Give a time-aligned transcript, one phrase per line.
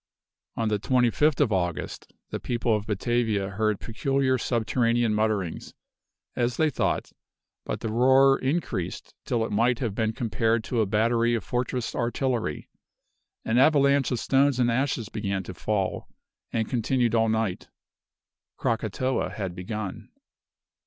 [0.55, 5.75] On the 25th of August the people of Batavia heard peculiar subterranean mutterings,
[6.35, 7.11] as they thought,
[7.65, 11.93] but the roar increased till it might have been compared to a battery of fortress
[11.93, 12.67] artillery.
[13.45, 16.07] An avalanche of stones and ashes began to fall,
[16.51, 17.69] and continued all night.
[18.57, 20.09] Krakatoa had begun.